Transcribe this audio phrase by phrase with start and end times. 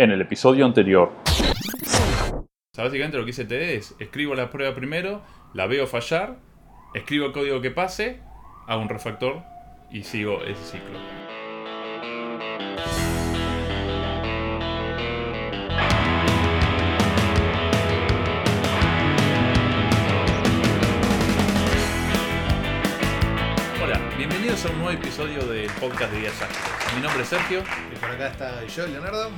[0.00, 1.12] en el episodio anterior.
[1.26, 5.20] O sea, básicamente lo que hice TD es, escribo la prueba primero,
[5.52, 6.38] la veo fallar,
[6.94, 8.22] escribo el código que pase,
[8.66, 9.42] hago un refactor
[9.90, 10.98] y sigo ese ciclo.
[23.84, 26.94] Hola, bienvenidos a un nuevo episodio del podcast de Días Ágiles.
[26.96, 27.62] Mi nombre es Sergio
[27.92, 29.30] Y por acá está yo, Leonardo.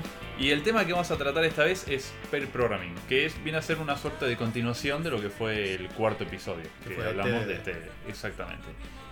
[0.43, 3.59] Y el tema que vamos a tratar esta vez es pair programming, que es, viene
[3.59, 7.03] a ser una suerte de continuación de lo que fue el cuarto episodio, Que que
[7.05, 7.77] hablamos de este,
[8.09, 8.67] exactamente.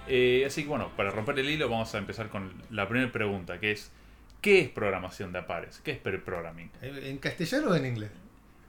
[0.08, 3.60] Eh, así que bueno, para romper el hilo vamos a empezar con la primera pregunta,
[3.60, 3.92] que es,
[4.40, 5.80] ¿qué es programación de apares?
[5.84, 6.68] ¿Qué es pair programming?
[6.82, 8.10] ¿En castellano o en inglés?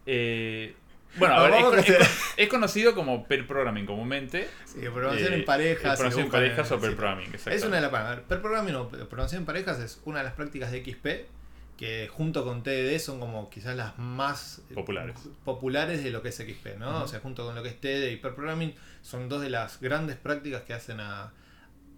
[0.05, 0.75] Eh,
[1.17, 4.47] bueno, a ver, es, es es conocido como pair programming comúnmente.
[4.65, 5.97] Sí, programación Eh, en parejas.
[5.97, 6.95] programación si lo en parejas o sitio.
[6.95, 7.91] programming, Es una de las.
[8.21, 11.40] Pair programming o programación en parejas es una de las prácticas de XP
[11.81, 15.15] que junto con TDD son como quizás las más eh, Populares.
[15.43, 17.01] populares de lo que es XP, ¿no?
[17.01, 19.81] O sea, junto con lo que es TDD y Pair programming son dos de las
[19.81, 21.33] grandes prácticas que hacen a,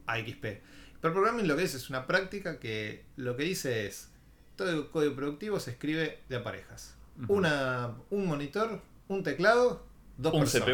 [0.07, 0.41] a XP.
[1.02, 4.09] Pair programming lo que es es una práctica que lo que dice es
[4.55, 6.95] todo el código productivo se escribe de parejas.
[7.27, 8.79] Una, un monitor,
[9.09, 9.85] un teclado,
[10.17, 10.66] dos Un personas.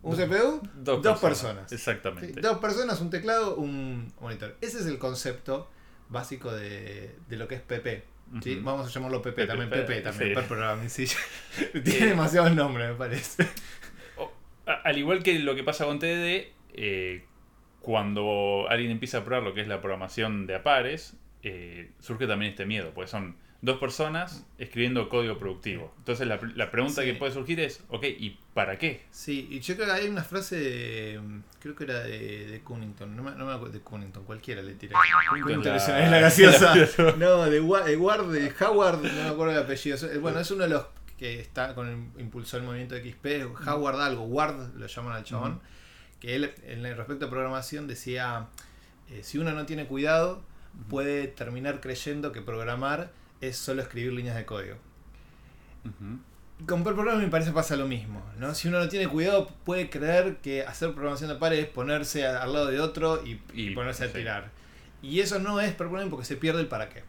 [0.00, 1.70] CPU, Un CPU, dos, personas.
[1.72, 2.32] Exactamente.
[2.32, 4.56] Sí, dos personas, un teclado, un monitor.
[4.62, 5.68] Ese es el concepto
[6.08, 8.15] básico de, de lo que es PP.
[8.42, 8.58] ¿Sí?
[8.62, 9.70] Vamos a llamarlo PP, PP, también.
[9.70, 10.28] PP, PP también.
[10.30, 10.34] sí.
[10.34, 11.06] per programming, sí.
[11.84, 13.46] Tiene demasiados nombres, me parece.
[14.16, 14.32] O-
[14.66, 17.24] a- Al igual que lo que pasa con TDD, eh,
[17.80, 22.50] cuando alguien empieza a probar lo que es la programación de apares, eh, surge también
[22.50, 23.36] este miedo, porque son
[23.66, 25.92] dos personas escribiendo código productivo.
[25.98, 27.08] Entonces la, la pregunta Sí.
[27.08, 29.02] que puede surgir es, ok, ¿y para qué?
[29.10, 31.20] Sí, y yo creo que hay una frase de.
[31.60, 33.14] Creo que era de, de Cunnington.
[33.14, 34.94] No me, no me acuerdo de Cunnington, cualquiera le tiré.
[35.42, 36.74] Cunnington la- es la- es la graciosa.
[36.76, 39.96] la- No, de, Wa- de Ward, de Howard, no me acuerdo el apellido.
[39.96, 40.86] Es- Bueno, es uno de los
[41.18, 43.44] que está con el, impulsó el movimiento de XP.
[43.68, 45.60] Howard algo, Ward lo llaman al chabón.
[46.20, 48.46] Que él, en el respecto a programación, decía:
[49.10, 50.42] eh, si uno no tiene cuidado,
[50.88, 53.10] puede terminar creyendo que programar
[53.40, 54.76] es solo escribir líneas de código.
[55.84, 56.18] Ujú.
[56.66, 58.54] Con Pair Programming me parece pasa lo mismo, ¿no?
[58.54, 62.52] Si uno no tiene cuidado puede creer que hacer programación de pares es ponerse al
[62.52, 64.14] lado de otro y, y Y- ponerse a sí.
[64.14, 64.50] tirar.
[65.02, 67.04] Y eso no es Programming porque se pierde el para qué.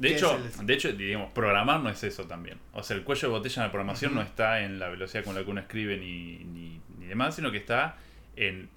[0.00, 2.58] De ¿Qué hecho, el- de hecho, digamos, programar no es eso también.
[2.72, 5.36] O sea, el cuello de botella en la programación no está en la velocidad con
[5.36, 7.96] la que uno escribe ni, ni, ni demás, sino que está
[8.34, 8.68] en,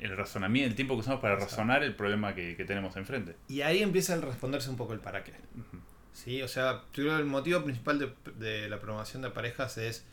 [0.00, 1.56] el razonamiento, el tiempo que usamos para Exacto.
[1.56, 3.36] razonar el problema que, que tenemos enfrente.
[3.48, 5.32] Y ahí empieza a responderse un poco el para qué.
[6.12, 6.42] ¿sí?
[6.42, 10.04] O sea, yo creo que el motivo principal de, de la programación de parejas es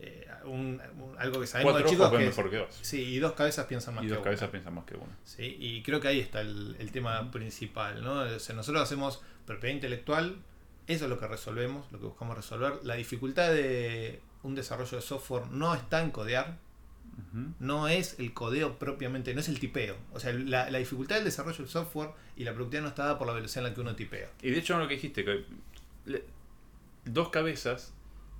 [0.00, 2.78] eh, un- un- algo que sabemos Cuatro de ojos chicos ven que mejor que dos.
[2.82, 4.24] Sí, y dos cabezas piensan más Y que dos una.
[4.24, 5.16] cabezas piensan más que una.
[5.24, 5.56] ¿sí?
[5.58, 8.20] Y creo que ahí está el, el tema principal, ¿no?
[8.20, 10.36] O sea, nosotros hacemos propiedad intelectual,
[10.86, 12.74] eso es lo que resolvemos, lo que buscamos resolver.
[12.84, 16.56] La dificultad de un desarrollo de software no está en codear,
[17.60, 19.96] No es el codeo propiamente, no es el tipeo.
[20.12, 23.18] O sea, la, la dificultad del desarrollo del software y la productividad no está dada
[23.18, 24.28] por la velocidad en la que uno tipea.
[24.42, 25.44] Y de hecho, lo que dijiste, que
[26.06, 26.24] le-
[27.04, 27.92] dos cabezas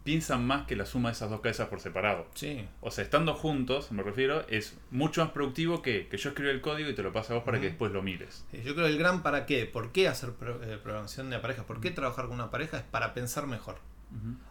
[0.05, 2.27] piensan más que la suma de esas dos cabezas por separado.
[2.35, 2.67] Sí.
[2.81, 6.63] O sea, estando juntos, me refiero, es mucho más productivo que, que yo escriba el
[6.63, 8.45] código y te lo pase a vos para que después lo mires.
[8.51, 11.39] Sí, Yo creo que el gran para qué, por qué hacer pro- eh, programación de
[11.41, 13.77] parejas, por qué trabajar con una pareja es para pensar mejor.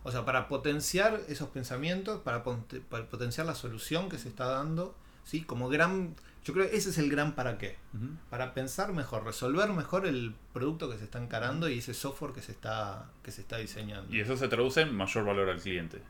[0.03, 4.95] O sea, para potenciar esos pensamientos, para, para potenciar la solución que se está dando,
[5.23, 5.41] ¿sí?
[5.41, 6.15] Como gran...
[6.43, 7.75] Yo creo que ese es el gran para qué.
[8.29, 12.41] Para pensar mejor, resolver mejor el producto que se está encarando y ese software que
[12.41, 14.15] se está, que se está diseñando.
[14.15, 16.01] Y eso se traduce en mayor valor al cliente.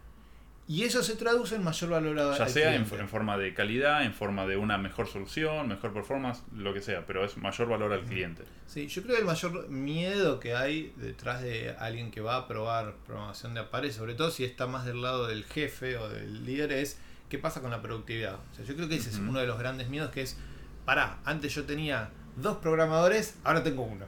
[0.69, 4.03] Y eso se traduce en mayor valor a- Ya al sea en, forma de calidad,
[4.03, 7.93] en forma de una mejor solución, mejor performance, lo que sea, pero es mayor valor
[7.93, 8.43] al cliente.
[8.65, 12.47] Sí, yo creo que el mayor miedo que hay detrás de alguien que va a
[12.49, 16.45] probar programación de apares, sobre todo si está más del lado del jefe o del
[16.45, 16.99] líder, es
[17.29, 18.35] qué pasa con la productividad.
[18.35, 20.37] O sea, yo creo que ese es uno de los grandes miedos que es,
[20.83, 24.05] pará, antes yo tenía dos programadores, ahora tengo uno.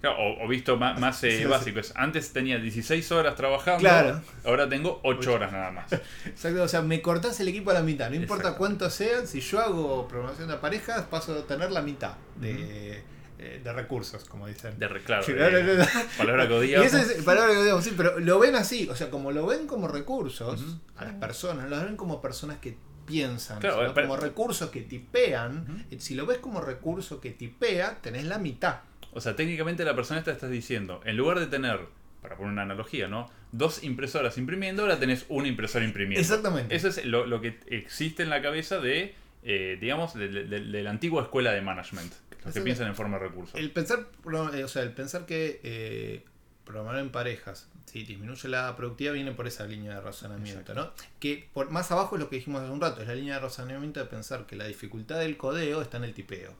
[0.00, 3.80] Claro, o, o visto más, más eh, Sí, básico, es antes tenía 16 horas trabajando,
[3.80, 4.22] Claro.
[4.44, 5.92] ahora tengo 8 horas nada más.
[6.24, 9.40] Exacto, o sea, me cortás el equipo a la mitad, no importa cuántos sean, si
[9.40, 13.02] yo hago programación de parejas, paso a tener la mitad de,
[13.38, 14.78] eh, de recursos, como dicen.
[14.78, 15.84] De re- claro, Sí, eh,
[16.16, 16.86] palabra que Y odiamos.
[16.86, 19.66] esa es palabra que digamos, sí, pero lo ven así, o sea, como lo ven
[19.66, 20.78] como recursos Ujú.
[20.96, 22.74] a las personas, lo ven como personas que
[23.04, 25.86] piensan, Claro, sino como recursos que tipean.
[25.90, 28.76] y Si lo ves como recurso que tipea, tenés la mitad.
[29.12, 31.80] O sea, técnicamente la persona esta está diciendo, en lugar de tener,
[32.22, 33.30] para poner una analogía, ¿no?
[33.52, 36.20] Dos impresoras imprimiendo, ahora tenés una impresora imprimiendo.
[36.20, 36.74] Exactamente.
[36.74, 40.60] Eso es lo, lo que existe en la cabeza de, eh, digamos, de, de- de-
[40.60, 42.12] de la antigua escuela de management.
[42.44, 43.54] Los que piensan en forma de recursos.
[43.58, 44.06] El pensar,
[44.54, 46.24] eh, o sea, el pensar que eh,
[46.70, 50.90] programar en parejas, si disminuye la productividad, viene por esa línea de razonamiento, ¿no?
[51.18, 53.40] Que por más abajo es lo que dijimos hace un rato, es la línea de
[53.40, 56.54] razonamiento de pensar que la dificultad del codeo está en el tipeo.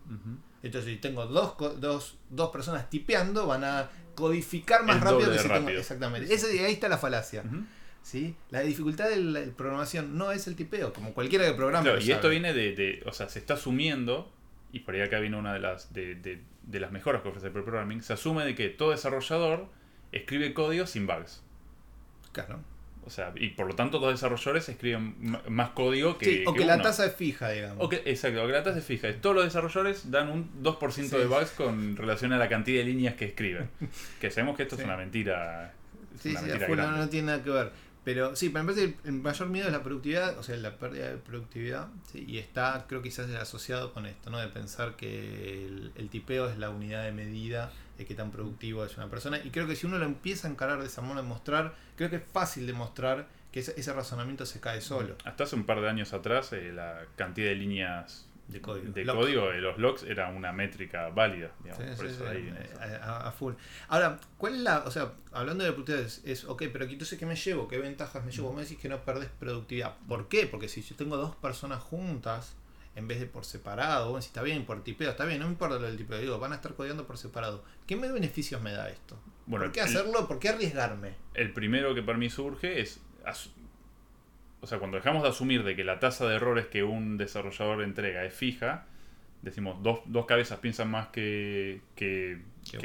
[0.63, 5.49] Entonces, si tengo dos, dos, dos personas tipeando, van a codificar más rápido que si
[5.49, 5.69] tengo.
[5.71, 6.33] Exactamente.
[6.35, 7.45] Ese, ahí está la falacia.
[8.03, 8.35] ¿Sí?
[8.51, 11.85] La dificultad de la programación no es el tipeo, como cualquiera que programa.
[11.85, 14.33] Claro, y esto viene de, de, O sea, se está asumiendo,
[14.73, 17.49] y por ahí acá vino una de las, de, de, de las mejoras que ofrece
[17.49, 19.69] el programming, se asume de que todo desarrollador
[20.13, 21.43] escribe código sin bugs.
[22.33, 22.61] Claro.
[23.05, 25.15] O sea, y por lo tanto los desarrolladores escriben
[25.49, 26.25] más código que.
[26.27, 27.89] Sí, o que, la tasa es fija, digamos.
[28.05, 29.13] exacto, o que la tasa es fija.
[29.21, 33.15] Todos los desarrolladores dan un 2% de bugs con relación a la cantidad de líneas
[33.15, 33.69] que escriben.
[34.21, 35.73] que sabemos que esto es una mentira.
[36.21, 36.47] sí, sí,
[36.77, 37.73] no, tiene nada que ver.
[38.13, 41.17] Pero sí, para empezar, el mayor miedo es la productividad, o sea, la pérdida de
[41.17, 44.39] productividad, y está, creo que quizás asociado con esto, ¿no?
[44.39, 45.65] De pensar que
[45.95, 49.39] el, tipeo es la unidad de medida de qué tan productivo es una persona.
[49.39, 52.17] Y creo que si uno lo empieza a encarar de esa manera, mostrar, creo que
[52.17, 55.15] es fácil demostrar que ese, razonamiento se cae solo.
[55.25, 58.93] Hasta hace un par de años atrás, eh, la cantidad de líneas de código.
[58.93, 62.53] De código, los logs era una métrica válida, digamos, por eso ahí,
[63.03, 63.55] a, full.
[63.89, 67.37] Ahora, ¿cuál es la, o sea, hablando de productividad, es, ok, pero entonces ¿qué me
[67.37, 67.69] llevo?
[67.69, 68.49] ¿Qué ventajas me llevo?
[68.49, 69.97] Vos me decís que no perdés productividad.
[70.09, 70.47] ¿Por qué?
[70.47, 72.57] Porque si yo tengo dos personas juntas,
[72.97, 75.53] en vez de por separado, bueno, si está bien, por tipeo, está bien, no me
[75.53, 77.65] importa lo del tipeo, digo, van a estar codiando por separado.
[77.87, 79.19] ¿Qué beneficios me da esto?
[79.47, 80.27] Bueno, ¿Por qué hacerlo?
[80.29, 81.15] ¿Por qué arriesgarme?
[81.35, 83.01] El primero que para mí surge es
[84.61, 87.83] o sea, cuando dejamos de asumir de que la tasa de errores que un desarrollador
[87.83, 88.87] entrega es fija,
[89.43, 92.41] decimos dos, dos cabezas piensan más que, que,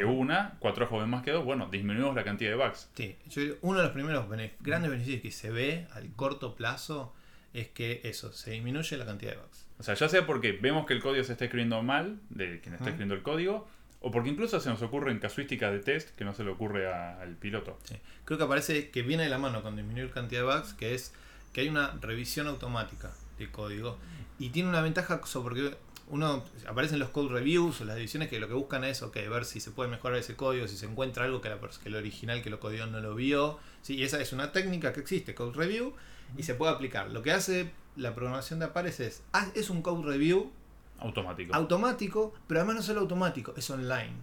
[0.06, 2.90] una, cuatro ojos ven más que dos, bueno, disminuimos la cantidad de bugs.
[2.96, 3.18] Sí,
[3.62, 4.28] uno de los primeros
[4.62, 7.14] grandes beneficios que se ve al corto plazo
[7.54, 9.68] es que eso, se disminuye la cantidad de bugs.
[9.80, 12.76] O sea, ya sea porque vemos que el código se está escribiendo mal, de quien
[12.76, 13.68] está escribiendo el código,
[14.00, 16.88] o porque incluso se nos ocurre en casuísticas de test que no se le ocurre
[16.88, 17.78] al piloto.
[17.84, 17.96] Sí.
[18.24, 21.14] Creo que aparece que viene de la mano con disminuir cantidad de bugs, que es
[21.56, 23.98] que hay una revisión automática de código
[24.40, 25.78] y tiene una ventaja porque
[26.10, 29.46] uno aparecen los code reviews o las ediciones que lo que buscan es okay, ver
[29.46, 32.44] si se puede mejorar ese código, si se encuentra algo que, la, que el original
[32.44, 33.58] que lo codió no lo vio.
[33.82, 35.94] Sí, y esa es una técnica que existe, code review,
[36.36, 37.10] y se puede aplicar.
[37.12, 40.52] Lo que hace la programación de Apares es, ah, es un code review
[41.00, 41.56] automático.
[41.56, 44.16] Automático, pero además no solo automático, es online.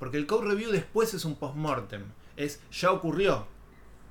[0.00, 2.02] Porque el code review después es un postmortem,
[2.36, 3.46] es ya ocurrió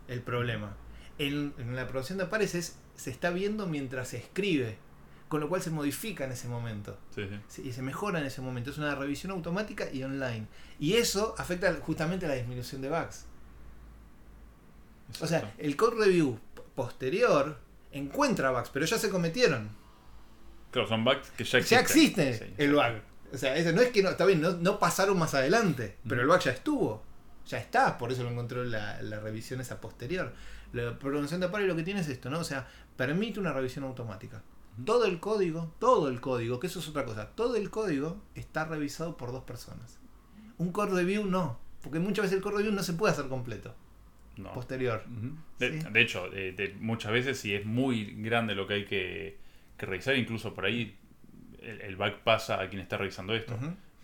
[0.08, 0.78] el problema
[1.18, 4.78] en, la producción de pares se está viendo mientras se escribe,
[5.28, 6.98] con lo cual se modifica en ese momento.
[7.64, 8.72] y se mejora en ese momento.
[8.72, 10.48] Es una revisión automática y online.
[10.80, 13.26] Y eso afecta justamente a la disminución de bugs.
[15.22, 16.40] O sea, el code review
[16.76, 17.58] posterior
[17.92, 19.70] encuentra bugs, pero ya se cometieron.
[20.72, 21.78] Claro, son bugs que ya existen.
[21.78, 23.02] Ya existe el bug.
[23.34, 26.40] O sea, no es que no, está bien, no, pasaron más adelante, pero el bug
[26.40, 27.04] ya estuvo.
[27.48, 30.34] Ya está, por eso lo encontró la, la revisión esa posterior.
[30.74, 32.40] La programación de Apple lo que tiene es esto, ¿no?
[32.40, 32.68] O sea,
[32.98, 34.44] permite una revisión automática.
[34.84, 38.66] Todo el código, todo el código, que eso es otra cosa, todo el código está
[38.66, 40.00] revisado por dos personas.
[40.58, 43.74] Un core review no, porque muchas veces el core review no se puede hacer completo.
[44.38, 44.52] No.
[44.54, 45.06] Posterior.
[45.60, 46.30] de, hecho,
[46.82, 49.38] muchas veces si es muy grande lo que hay que,
[49.78, 50.98] revisar, incluso por ahí
[51.62, 53.58] el, bug pasa a quien está revisando esto.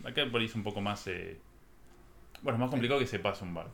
[0.04, 1.06] Acá por ahí es un poco más...
[1.06, 1.38] Eh,
[2.40, 3.66] bueno, es más complicado que se pase un bug.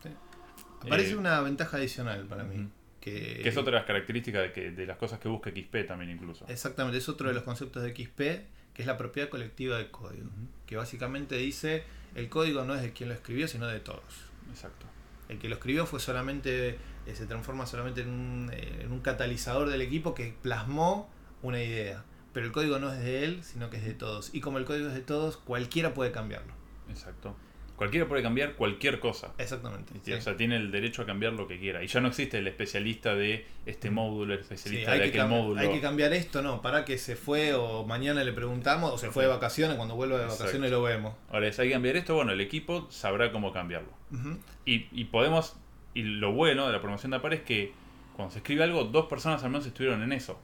[0.83, 2.69] Aparece eh, una ventaja adicional para mí.
[3.11, 6.11] Que, es otra de las características de, que, de las cosas que busca XP también
[6.11, 6.45] incluso.
[6.49, 8.19] Exactamente, es otro de los conceptos de XP,
[8.75, 10.31] que es la propiedad colectiva del código.
[10.67, 11.85] Que básicamente dice,
[12.15, 14.03] el código no es de quien lo escribió, sino de todos.
[14.51, 14.87] Exacto.
[15.29, 19.01] El que lo escribió fue solamente, eh, se transforma solamente en un, eh, en un
[19.01, 21.11] catalizador del equipo que plasmó
[21.43, 22.05] una idea.
[22.33, 24.35] Pero el código no es de él, sino que es de todos.
[24.35, 26.53] Y como el código es de todos, cualquiera puede cambiarlo.
[26.89, 27.37] Exacto.
[27.79, 29.33] Cualquiera puede cambiar cualquier cosa.
[29.39, 30.13] Exactamente.
[30.13, 31.81] O sea, tiene el derecho a cambiar lo que quiera.
[31.85, 35.61] Y ya no existe el especialista de este módulo, el especialista de aquel módulo.
[35.61, 39.13] Hay que cambiar esto, no, para que se fue o mañana le preguntamos o se
[39.13, 41.15] fue de vacaciones, cuando vuelva de vacaciones lo vemos.
[41.31, 43.91] Ahora, si hay que cambiar esto, bueno, el equipo sabrá cómo cambiarlo.
[44.67, 45.55] y, y, podemos,
[45.95, 47.73] y lo bueno de la promoción de APAR es que
[48.17, 50.37] cuando se escribe algo, dos personas al menos estuvieron en eso.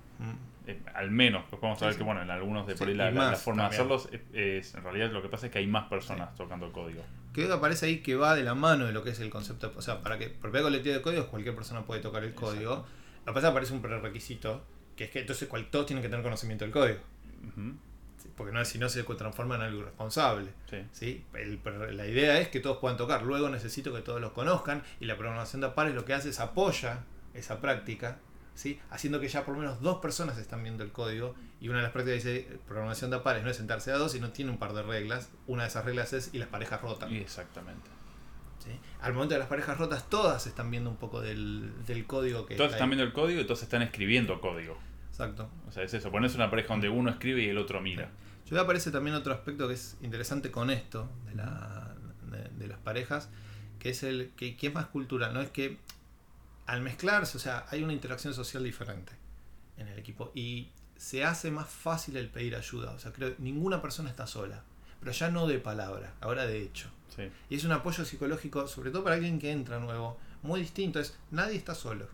[0.66, 3.64] Eh, al menos, pues podemos saber que bueno, en algunos de por ahí la, forma
[3.64, 6.72] de hacerlos es, en realidad lo que pasa es que hay más personas tocando el
[6.72, 7.02] código.
[7.32, 9.72] Creo que aparece ahí que va de la mano de lo que es el concepto,
[9.76, 12.86] o sea, para que propiedad colectiva de códigos cualquier persona puede tocar el código.
[13.26, 14.64] Lo que pasa es que aparece un prerequisito,
[14.96, 17.00] que es que entonces todos tienen que tener conocimiento del código.
[18.34, 20.50] porque no, si no se transforma en algo irresponsable.
[20.94, 21.24] Sí.
[21.92, 23.22] la idea es que todos puedan tocar.
[23.22, 26.40] Luego necesito que todos los conozcan y la programación de pares lo que hace es
[26.40, 27.00] apoya
[27.34, 28.18] esa práctica
[28.90, 31.82] haciendo que ya por lo menos dos personas están viendo el código y una de
[31.84, 34.72] las prácticas dice programación de pares no es sentarse a dos, sino tiene un par
[34.74, 35.30] de reglas.
[35.46, 37.12] Una de esas reglas es y las parejas rotan.
[37.14, 37.90] Exactamente.
[38.64, 38.70] ¿sí?
[39.00, 42.54] Al momento de las parejas rotas, todas están viendo un poco del, del código que
[42.54, 42.88] está están ahí.
[42.88, 44.78] viendo el código y todos están escribiendo código.
[45.10, 45.48] Exacto.
[45.68, 46.10] O sea, es eso.
[46.10, 48.10] Pones una pareja donde uno escribe y el otro mira.
[48.46, 51.94] Yo me aparece también otro aspecto que es interesante con esto de, la,
[52.30, 53.30] de, de las parejas,
[53.78, 55.40] que es el que, que es más cultural, ¿no?
[55.40, 55.78] Es que
[56.66, 59.12] al mezclarse, o sea, hay una interacción social diferente
[59.76, 62.92] en el equipo y se hace más fácil el pedir ayuda.
[62.92, 64.62] O sea, creo que ninguna persona está sola,
[65.00, 66.88] pero ya no de palabra, ahora de hecho.
[67.14, 67.30] Sí.
[67.50, 70.98] Y es un apoyo psicológico, sobre todo para alguien que entra nuevo, muy distinto.
[71.00, 72.06] Es nadie está solo.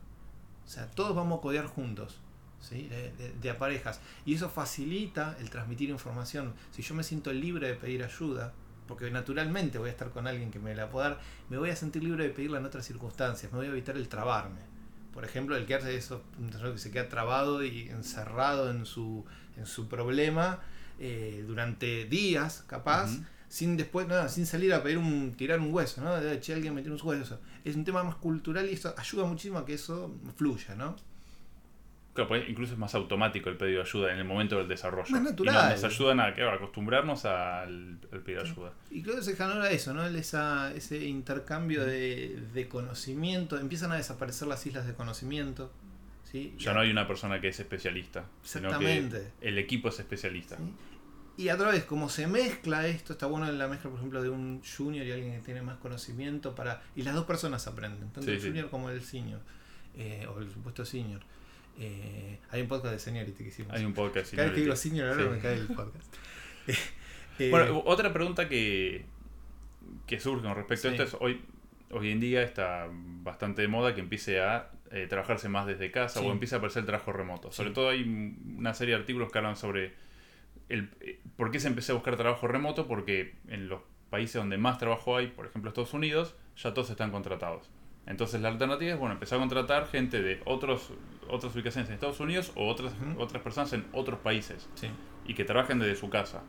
[0.64, 2.21] O sea, todos vamos a codear juntos.
[2.61, 2.88] ¿sí?
[2.88, 4.00] De, de- parejas.
[4.26, 6.54] Y eso facilita el transmitir información.
[6.73, 8.52] Si yo me siento libre de pedir ayuda,
[8.90, 11.76] porque naturalmente voy a estar con alguien que me la pueda dar, me voy a
[11.76, 13.50] sentir libre de pedirla en otras circunstancias.
[13.50, 14.61] Me voy a evitar el trabarme.
[15.14, 16.23] Por ejemplo, el que hace eso,
[16.62, 19.25] que se queda trabado y encerrado en su,
[19.56, 20.61] en su problema
[20.99, 23.18] eh, durante días, capaz,
[23.49, 26.14] sin después, nada, sin salir a pedir un, tirar un hueso, ¿no?
[26.14, 27.40] De, che, alguien me un hueso.
[27.64, 30.97] Es un tema más cultural y eso ayuda muchísimo a que eso fluya, ¿no?
[32.12, 35.11] Claro, pues incluso es más automático el pedido de ayuda en el momento del desarrollo.
[35.11, 35.71] Más Y natural.
[35.73, 38.73] nos, nos ayudan a, acostumbrarnos al, al pedido de ayuda.
[38.90, 40.05] Y creo que se genera eso, ¿no?
[40.05, 43.59] El- Esa, ese intercambio de, de conocimiento.
[43.59, 45.71] Empiezan a desaparecer las islas de conocimiento.
[46.25, 46.55] ¿sí?
[46.59, 49.33] Ya no hay una persona que es especialista, sino que Exactamente.
[49.40, 50.57] el equipo es especialista.
[50.57, 50.62] ¿sí?
[51.45, 54.61] Y a través, como se mezcla esto, está bueno la mezcla, por ejemplo, de un
[54.62, 56.83] junior y alguien que tiene más conocimiento para.
[56.97, 59.40] Y las dos personas aprenden, tanto el junior como el senior.
[59.97, 61.21] eh, o el supuesto senior.
[61.79, 63.73] Eh, hay un podcast de seniority que hicimos.
[63.73, 64.35] Hay un podcast.
[64.35, 65.29] Cada vez que digo senior ahora Sí.
[65.31, 66.15] me cae el podcast.
[67.39, 69.07] Eh, Bueno, otra pregunta que,
[70.07, 70.97] que surge con respecto a Sí.
[71.03, 71.41] esto es, hoy,
[71.91, 76.21] hoy en día está bastante de moda que empiece a eh, trabajarse más desde casa
[76.21, 76.27] Sí.
[76.27, 77.50] o empiece a aparecer el trabajo remoto.
[77.50, 79.95] Sobre todo hay un- una serie de artículos que hablan sobre
[80.69, 84.59] el, eh, por qué se empezó a buscar trabajo remoto, porque en los países donde
[84.59, 87.71] más trabajo hay, por ejemplo Estados Unidos, ya todos están contratados.
[88.07, 90.90] Entonces la alternativa es, bueno, empezar a contratar gente de otros,
[91.28, 94.88] otras ubicaciones en Estados Unidos o otras, otras personas en otros países sí.
[95.26, 96.42] y que trabajen desde su casa.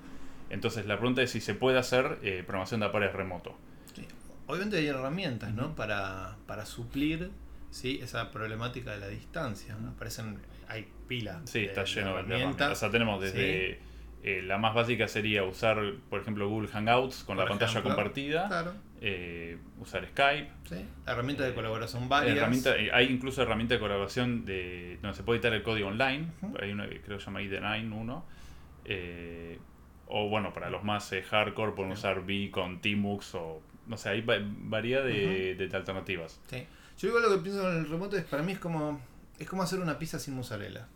[0.49, 3.55] Entonces la pregunta es si se puede hacer eh, programación de apares remoto.
[3.95, 4.05] Sí.
[4.47, 5.75] Obviamente hay herramientas, ¿no?
[5.75, 7.31] Para, para suplir
[7.69, 7.99] ¿sí?
[8.01, 9.75] esa problemática de la distancia.
[9.79, 9.89] ¿no?
[9.91, 11.41] Aparecen, hay pila.
[11.45, 12.71] Sí, de- está lleno de herramientas.
[12.71, 13.79] O sea, tenemos desde
[14.23, 15.77] eh, la más básica sería usar,
[16.09, 20.49] por ejemplo, Google Hangouts con Por la pantalla compartida, Claro, eh, usar Skype.
[20.69, 20.85] sí.
[21.07, 22.37] Herramientas de colaboración varias.
[22.37, 26.27] herramienta- eh, hay incluso herramientas de colaboración de donde se puede editar el código online.
[26.61, 28.25] Hay una que creo que se llama ID9 uno.
[28.85, 29.59] Eh,
[30.07, 31.99] o bueno, para los más eh, hardcore pueden Sí.
[31.99, 36.39] usar V con Tmux o no sé, hay va- variedad de, de alternativas.
[36.49, 36.65] Sí.
[36.99, 39.01] Yo igual lo que pienso en el remoto es para mí es como
[39.39, 40.87] es como hacer una pizza sin mozzarella.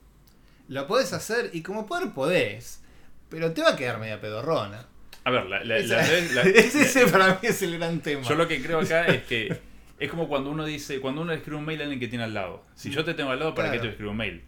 [0.68, 2.84] La podés hacer y como poder podés,
[3.30, 4.86] pero te va a quedar media pedorrona.
[5.26, 8.22] A ver, la, la- la- la- ese, para mí es el gran tema.
[8.22, 9.58] yo lo que creo acá es que
[10.00, 12.34] es como cuando uno dice, cuando uno escribe un mail a alguien que tiene al
[12.34, 12.64] lado.
[12.76, 13.84] Si yo te tengo al lado, ¿para qué Claro.
[13.88, 14.42] te escribo un mail?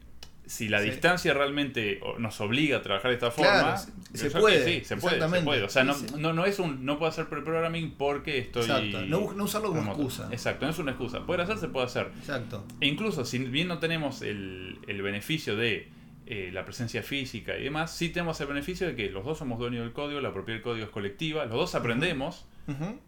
[0.46, 0.92] Si la Sí.
[0.92, 5.42] distancia realmente nos obliga a trabajar de esta forma, se- puede, sí, se puede, se
[5.42, 5.64] puede.
[5.64, 8.62] O sea, no, no, no es un, no puedo hacer pre-programming porque estoy.
[8.62, 10.02] Exacto, no usarlo como remoto.
[10.04, 10.30] excusa.
[10.32, 11.26] Exacto, no es una excusa.
[11.26, 12.12] Poder hacer, se puede hacer.
[12.20, 12.66] Exacto.
[12.80, 15.90] E incluso, si bien no tenemos el, el beneficio de
[16.30, 19.60] eh, la presencia física y demás, sí tenemos el beneficio de que los dos somos
[19.60, 22.46] dueños del código, la propiedad del código es colectiva, los dos aprendemos,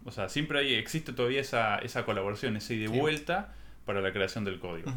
[0.05, 2.97] o sea, siempre hay, existe todavía esa, esa colaboración, esa ida y Sí.
[2.99, 3.53] vuelta
[3.85, 4.89] para la creación del código.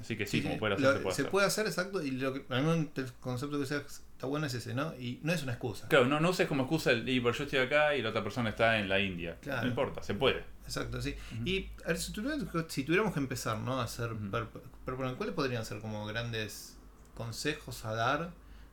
[0.00, 1.30] Así que sí, como sí, poder hacer, lo- se puede se hacer.
[1.30, 2.02] puede hacer, exacto.
[2.02, 4.92] Y lo que, a mí el concepto que sea- está bueno es ese, ¿no?
[4.96, 5.86] Y no es una excusa.
[5.88, 8.22] Claro, no, no uses como excusa el, y pero yo estoy acá y la otra
[8.24, 9.38] persona está en la India.
[9.40, 9.62] Claro.
[9.62, 10.42] No importa, se puede.
[10.64, 11.14] Exacto, sí.
[11.44, 13.80] Y a ver, si tuviéramos, si tuviéramos que empezar, ¿no?
[13.80, 14.10] A hacer.
[14.32, 16.76] Per- per- ¿Cuáles podrían ser como grandes
[17.14, 18.30] consejos a dar?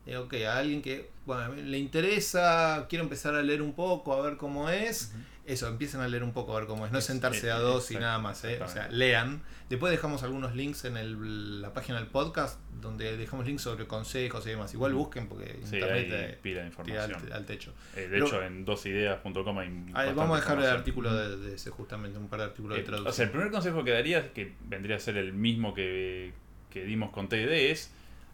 [0.07, 4.21] Eh, ok, a alguien que bueno, le interesa, quiere empezar a leer un poco, a
[4.21, 5.13] ver cómo es.
[5.45, 6.91] Eso, empiecen a leer un poco, a ver cómo es.
[6.91, 8.60] No Es- sentarse eh, a dos y nada más, ¿eh?
[8.63, 9.41] O sea, lean.
[9.69, 14.45] Después dejamos algunos links en el- la página del podcast, donde dejamos links sobre consejos
[14.45, 14.74] y demás.
[14.74, 17.15] Igual busquen porque Sí, internet pila de información.
[17.27, 17.74] al, al techo.
[17.95, 21.69] Eh, de hecho, en dosideas.com hay Ahí, vamos a dejar el artículo de, de ese,
[21.69, 23.12] justamente, un par de artículos de Eh, traducción.
[23.12, 26.33] o sea, el primer consejo que daría, que vendría a ser el mismo que,
[26.69, 27.91] que dimos con TD, es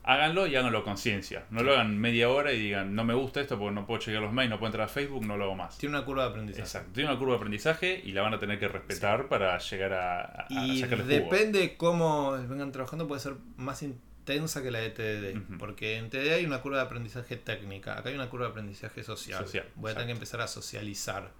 [0.07, 1.43] háganlo y háganlo con ciencia.
[1.51, 4.23] No lo hagan media hora y digan, no me gusta esto porque no puedo chequear
[4.23, 5.77] los mails, no puedo entrar a Facebook, no lo hago más.
[5.77, 6.61] Tiene una curva de aprendizaje.
[6.63, 6.91] Exacto.
[6.93, 10.21] Tiene una curva de aprendizaje y la van a tener que respetar para llegar a,
[10.47, 11.35] a- Y sacarle jugo.
[11.35, 15.57] depende cómo vengan trabajando, puede ser más in- intensa que la de TDD.
[15.57, 19.03] Porque en TDD hay una curva de aprendizaje técnica, acá hay una curva de aprendizaje
[19.03, 19.45] social.
[19.45, 21.31] Social, Voy a tener que empezar a socializar.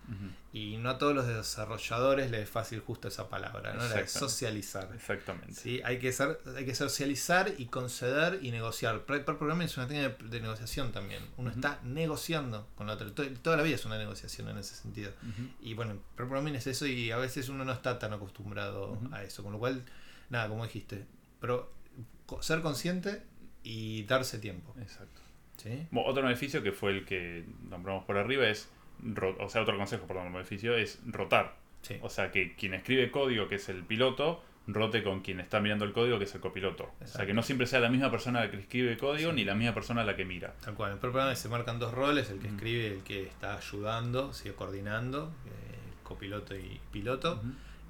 [0.54, 3.82] Y no a todos los desarrolladores les es fácil justo esa palabra, ¿no?
[3.84, 4.90] La de socializar.
[4.96, 5.54] Exactamente.
[5.54, 5.82] ¿sí?
[5.84, 9.02] Hay, que ser, hay que socializar y conceder y negociar.
[9.02, 11.22] Pair programming es una técnica de, de negociación también.
[11.38, 13.14] Uno está negociando con la otra.
[13.14, 15.12] To- Toda la vida es una negociación en ese sentido.
[15.62, 19.44] Y bueno, programming es eso y a veces uno no está tan acostumbrado a eso.
[19.44, 19.84] Con lo cual,
[20.30, 21.06] nada, como dijiste,
[21.40, 21.72] pero
[22.42, 23.22] ser consciente
[23.64, 24.74] y darse tiempo.
[24.80, 25.22] Exacto.
[25.58, 25.88] ¿sí?
[25.92, 28.70] Bueno, otro beneficio que fue el que nombramos por arriba es,
[29.04, 31.56] ro- o sea, otro consejo, perdón, beneficio es rotar.
[31.82, 31.98] Sí.
[32.02, 35.86] O sea, que quien escribe código, que es el piloto, rote con quien está mirando
[35.86, 36.92] el código, que es el copiloto.
[37.02, 39.36] O sea, que no siempre sea la misma persona la que escribe el código Sí.
[39.38, 40.54] ni la misma persona la que mira.
[40.64, 40.92] Tal cual.
[40.92, 44.34] En pair programming se marcan dos roles, el que escribe y el que está ayudando,
[44.34, 45.50] sigue coordinando, eh,
[46.04, 47.42] copiloto y piloto.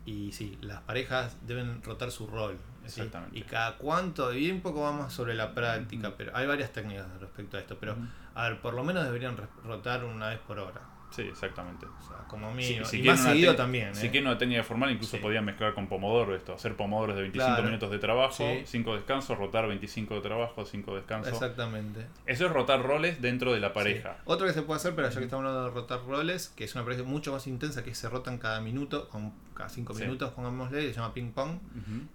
[0.07, 2.57] Y sí, las parejas deben rotar su rol.
[2.85, 3.01] ¿sí?
[3.01, 3.37] Exactamente.
[3.37, 7.57] Y cada cuánto, y un poco vamos sobre la práctica, pero hay varias técnicas respecto
[7.57, 7.77] a esto.
[7.77, 8.03] Pero, Ujú.
[8.33, 9.35] a ver, por lo menos deberían
[9.65, 10.79] rotar una vez por hora.
[11.09, 11.85] Sí, exactamente.
[11.85, 12.85] O sea, como Si- mínimo.
[12.85, 13.95] si y más seguido también.
[13.95, 14.11] Si ¿eh?
[14.11, 15.23] quieren una técnica formal, incluso Sí.
[15.23, 17.63] podían mezclar con Pomodoro esto, hacer Pomodoros de 25 Claro.
[17.63, 18.61] minutos de trabajo, Sí.
[18.65, 21.31] 5 descansos, rotar 25 de trabajo, 5 descansos.
[21.33, 22.05] Exactamente.
[22.25, 24.15] Eso es rotar roles dentro de la pareja.
[24.17, 24.21] Sí.
[24.25, 26.75] Otro que se puede hacer, pero ya que estamos hablando de rotar roles, que es
[26.75, 30.01] una pareja mucho más intensa, que se rotan cada minuto, con- cada 5 Sí.
[30.03, 31.59] minutos, pongámosle, que se llama ping pong.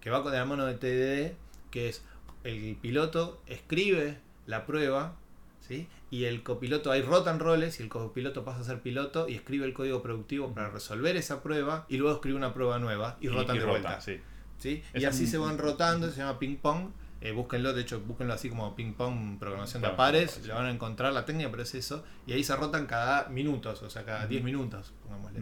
[0.01, 1.35] Que va con la mano de TDD,
[1.71, 2.05] que es
[2.45, 5.15] el piloto escribe la prueba,
[5.61, 5.89] ¿sí?
[6.13, 9.65] Y el copiloto, ahí rotan roles y el copiloto pasa a ser piloto y escribe
[9.65, 13.59] el código productivo para resolver esa prueba y luego escribe una prueba nueva y, rotan
[13.59, 13.99] de vuelta.
[14.03, 14.21] sí.
[14.59, 14.83] ¿sí?
[14.93, 16.91] Y así se van rotando, se llama ping pong.
[17.23, 20.71] Eh, búsquenlo, de hecho, búsquenlo así como ping pong, programación de pares, le van a
[20.71, 22.05] encontrar la técnica, pero es eso.
[22.27, 24.29] Y ahí se rotan cada minutos, o sea, cada Ujú.
[24.29, 25.41] 10 minutos, pongámosle.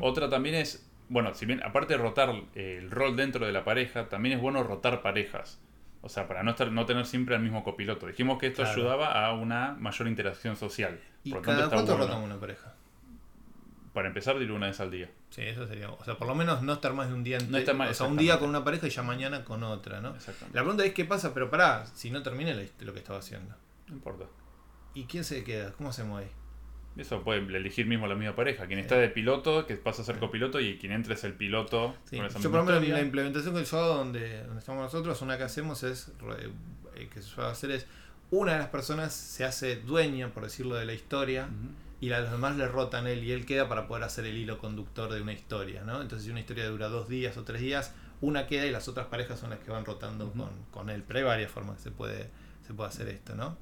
[0.00, 4.10] Otra también es, bueno, si bien aparte de rotar el rol dentro de la pareja,
[4.10, 5.60] también es bueno rotar parejas.
[6.04, 8.06] O sea, para no estar no tener siempre al mismo copiloto.
[8.06, 8.76] Dijimos que esto Claro.
[8.78, 11.00] ayudaba a una mayor interacción social.
[11.24, 12.22] ¿Y Por cada tanto, cuánto bueno.
[12.22, 12.74] una pareja?
[13.94, 15.08] Para empezar, diré una vez al día.
[15.30, 15.88] Sí, eso sería.
[15.90, 17.56] O sea, por lo menos no estar más de un día entero.
[17.58, 20.14] estar más- o sea, un día con una pareja y ya mañana con otra, ¿no?
[20.14, 20.54] Exactamente.
[20.58, 21.32] La pregunta es: ¿qué pasa?
[21.32, 23.54] Pero pará, si no termina lo que estaba haciendo.
[23.88, 24.24] No importa.
[24.94, 25.72] ¿Y quién se queda?
[25.72, 26.30] ¿Cómo hacemos ahí?
[26.96, 28.66] Eso puede elegir mismo la misma pareja.
[28.66, 31.94] Quien está de piloto, que pasa a ser copiloto, y quien entre es el piloto.
[32.08, 32.94] Sí, con esa Yo, por lo menos, historia.
[32.94, 36.12] la implementación que yo hago donde, donde estamos nosotros, una que hacemos es:
[36.96, 37.86] eh, que se suele hacer es.
[38.30, 41.44] Una de las personas se hace dueña, por decirlo, de la historia.
[41.46, 41.74] Ujú.
[42.00, 44.58] y a los demás le rotan él y él queda para poder hacer el hilo
[44.58, 46.02] conductor de una historia, ¿no?
[46.02, 49.06] Entonces si una historia dura dos días o tres días, una queda y las otras
[49.06, 51.02] parejas son las que van rotando con, con él.
[51.06, 52.28] Pero hay varias formas que se puede,
[52.66, 53.56] se puede hacer esto, ¿no?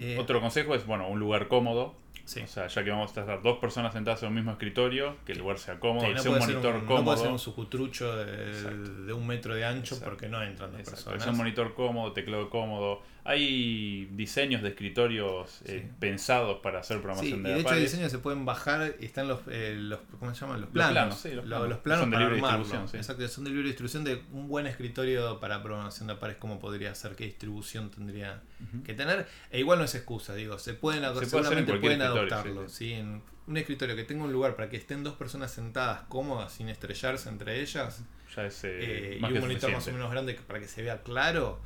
[0.00, 1.94] Eh, Otro consejo es, bueno, un lugar cómodo.
[2.26, 2.40] Sí.
[2.42, 5.32] O sea, ya que vamos a estar dos personas sentadas en un mismo escritorio, que
[5.32, 7.04] el lugar sea cómodo, Sí, no, sea un monitor un, no cómodo.
[7.04, 10.04] puede ser un sucutrucho de, de un metro de ancho Exacto.
[10.10, 11.22] porque no entran dos Exacto, personas.
[11.22, 13.00] sea un monitor cómodo, teclado cómodo.
[13.28, 15.92] Hay diseños de escritorios eh, Sí.
[15.98, 17.90] pensados para hacer Sí, y programación de de hecho el pares.
[17.92, 20.60] diseño se pueden bajar y están los, eh, los ¿cómo se llaman?
[20.60, 20.92] Los Los planos.
[20.92, 21.68] planos, sí, los Lo- planos.
[21.68, 22.58] los planos Son de para libre armarlo.
[22.64, 22.96] distribución, sí.
[22.98, 26.94] Exacto, son de libre distribución de un buen escritorio para programación de pares, cómo podría
[26.94, 28.42] ser, qué distribución tendría
[28.84, 29.26] que tener.
[29.50, 32.68] E igual no es excusa, digo, se pueden Se seguramente pueden adoptarlo.
[32.68, 32.92] sí, ¿sí?
[32.92, 36.68] En un escritorio que tenga un lugar para que estén dos personas sentadas cómodas, sin
[36.68, 38.02] estrellarse entre ellas,
[38.34, 38.70] Ya es eh,
[39.14, 41.60] eh, y un monitor más o menos grande para que se vea claro,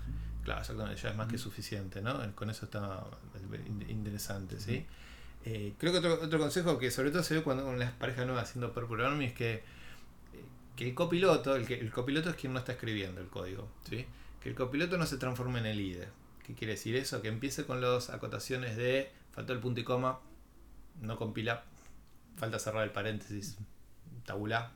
[0.44, 2.34] claro, exactamente, ya es más que suficiente, ¿no?
[2.34, 3.04] Con eso está
[3.66, 4.84] in- interesante, ¿sí?
[5.44, 8.26] Eh, creo que otro, otro consejo que sobre todo se ve cuando con las parejas
[8.26, 9.62] nuevas haciendo per programming es que, eh,
[10.76, 14.06] que el copiloto, el, que, el copiloto es quien no está escribiendo el código, ¿sí?
[14.42, 16.08] Que el copiloto no se transforme en el IDE.
[16.46, 17.22] ¿Qué quiere decir eso?
[17.22, 20.18] Que empiece con las acotaciones de faltó el punto y coma,
[21.00, 21.64] no compila,
[22.36, 23.56] falta cerrar el paréntesis,
[24.26, 24.72] tabula,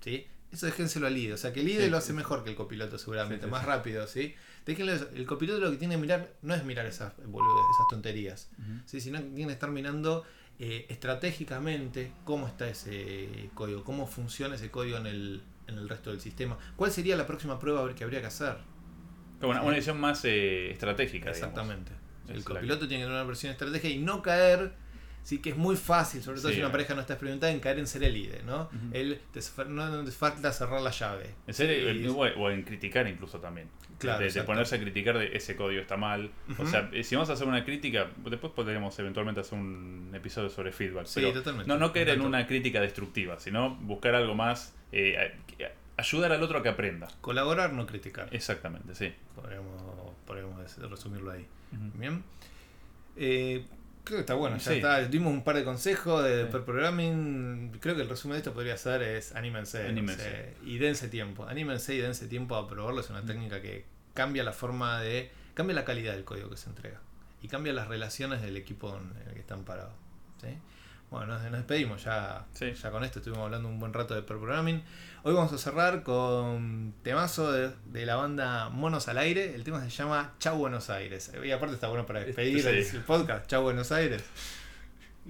[0.00, 0.26] ¿sí?
[0.50, 2.56] Eso déjenselo al IDE, o sea que el IDE Sí, lo hace mejor que el
[2.56, 4.34] copiloto seguramente, Sí, sí, más rápido, ¿sí?
[4.66, 5.08] Déjenlo eso.
[5.14, 8.50] el copiloto lo que tiene que mirar no es mirar esas esas tonterías.
[8.86, 9.00] ¿sí?
[9.00, 10.24] sino que tiene que estar mirando
[10.58, 16.10] eh, estratégicamente cómo está ese código, cómo funciona ese código en el, en el resto
[16.10, 18.56] del sistema, cuál sería la próxima prueba que habría que hacer.
[19.42, 21.38] Una, una visión más eh, estratégica, digamos.
[21.38, 21.92] Exactamente.
[22.28, 24.72] El Es la- copiloto tiene que tener una versión estratégica y no caer,
[25.30, 27.60] sí que es muy fácil, sobre todo Sí, si una pareja no está experimentada, en
[27.60, 28.62] caer en ser el líder, ¿no?
[28.64, 28.76] Ujú.
[28.92, 31.34] El, te, fa- no te falta cerrar la llave.
[31.46, 33.68] En Y- eh, o, o en criticar incluso también.
[33.98, 36.30] Claro, de, ponerse a criticar de ese código está mal.
[36.58, 40.50] O sea, eh, si vamos a hacer una crítica, después podríamos eventualmente hacer un episodio
[40.50, 41.06] sobre feedback.
[41.06, 41.68] Sí, pero totalmente.
[41.68, 45.32] no, no caer en una crítica destructiva, sino buscar algo más, eh,
[45.96, 47.06] ayudar al otro a que aprenda.
[47.20, 48.28] Colaborar, no criticar.
[48.32, 49.12] Exactamente, sí.
[49.36, 49.80] Podríamos,
[50.26, 51.46] podríamos resumirlo ahí.
[51.94, 52.24] Bien.
[53.16, 53.64] Eh,
[54.04, 54.56] creo que está bueno.
[54.56, 54.74] Ya Sí.
[54.76, 55.00] está.
[55.06, 56.52] Dimos un par de consejos de Sí.
[56.52, 57.72] per programming.
[57.80, 59.86] Creo que el resumen de esto podría ser es anímense.
[60.64, 61.46] Y dense tiempo.
[61.46, 63.00] Anímense y dense tiempo a probarlo.
[63.00, 63.84] Es una técnica que
[64.14, 67.00] cambia la forma de cambia la calidad del código que se entrega
[67.42, 69.92] y cambia las relaciones del equipo en el que están parados.
[70.40, 70.48] ¿sí?
[71.10, 72.72] Bueno, nos, nos despedimos, ya, Sí.
[72.72, 74.80] ya con esto estuvimos hablando un buen rato de per programming.
[75.24, 79.54] Hoy vamos a cerrar con temazo de, de la banda Monos al Aire.
[79.54, 81.32] El tema se llama Chau Buenos Aires.
[81.44, 82.68] Y aparte está bueno para despedir Sí.
[82.68, 84.22] el, el podcast, Chau Buenos Aires.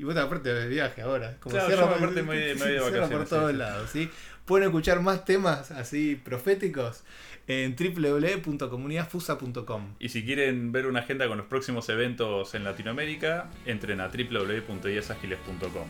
[0.01, 1.37] Y vos aparte de viaje ahora.
[1.41, 3.29] Como Claro, cierra yo por- aparte me voy de- me voy de cierra vacaciones, por
[3.29, 4.11] todos sí, lados, ¿sí?
[4.47, 7.05] Pueden escuchar más temas así proféticos
[7.47, 9.95] en www.comunidadfusa.com.
[9.99, 15.87] Y si quieren ver una agenda con los próximos eventos en Latinoamérica, entren a www.iasagiles.com.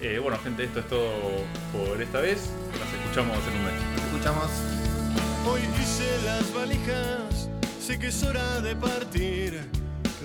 [0.00, 2.50] Eh, bueno, gente, esto es todo por esta vez.
[2.78, 3.74] Nos escuchamos en un mes.
[3.96, 4.48] Nos escuchamos.
[5.46, 9.58] Hoy hice las valijas, sé que es hora de partir.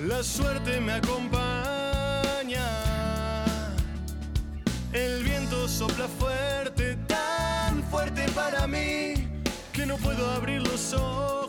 [0.07, 2.84] La suerte me acompaña.
[4.95, 9.27] El viento sopla fuerte, tan fuerte para mí,
[9.73, 11.44] que no puedo abrir los ojos.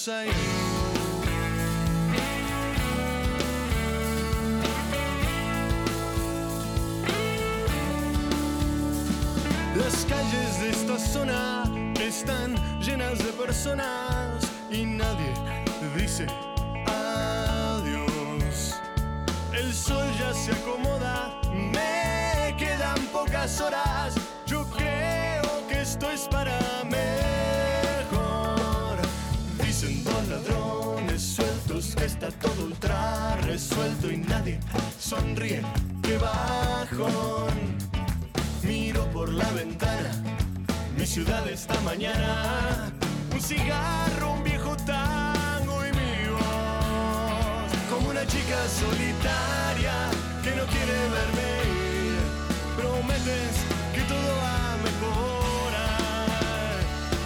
[0.00, 0.16] Las
[10.08, 11.64] calles de esta zona
[12.00, 15.34] están llenas de personas y nadie
[15.94, 16.26] dice
[16.86, 18.80] adiós.
[19.52, 24.09] El sol ya se acomoda, me quedan pocas horas.
[33.52, 34.60] Resuelto y nadie
[34.98, 35.62] sonríe.
[36.02, 37.54] Que bajón.
[38.62, 40.12] Miro por la ventana,
[40.96, 42.92] mi ciudad esta mañana.
[43.32, 47.70] Un cigarro, un viejo tango y mi voz.
[47.90, 49.96] Como una chica solitaria
[50.44, 51.48] que no quiere verme
[51.82, 52.20] ir.
[52.78, 53.54] Prometes
[53.94, 56.76] que todo va a mejorar.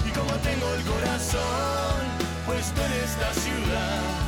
[0.09, 2.01] Y como tengo el corazón
[2.47, 4.24] puesto en esta ciudad,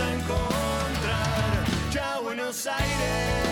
[0.00, 1.64] a encontrar.
[1.92, 3.45] Ya Buenos Aires.